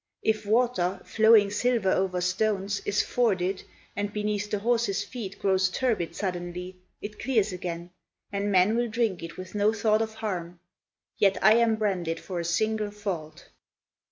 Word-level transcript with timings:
If 0.23 0.47
water, 0.47 0.99
flowing 1.05 1.51
silver 1.51 1.91
over 1.91 2.21
stones, 2.21 2.81
Is 2.87 3.03
forded, 3.03 3.63
and 3.95 4.11
beneath 4.11 4.49
the 4.49 4.57
horses' 4.57 5.03
feet 5.03 5.37
Grows 5.37 5.69
turbid 5.69 6.15
suddenly, 6.15 6.77
it 7.03 7.19
clears 7.19 7.53
again, 7.53 7.91
And 8.31 8.51
men 8.51 8.75
will 8.75 8.89
drink 8.89 9.21
it 9.21 9.37
with 9.37 9.53
no 9.53 9.71
thought 9.73 10.01
of 10.01 10.15
harm. 10.15 10.59
Yet 11.19 11.37
I 11.43 11.53
am 11.57 11.75
branded 11.75 12.19
for 12.19 12.39
a 12.39 12.43
single 12.45 12.89
fault. 12.89 13.49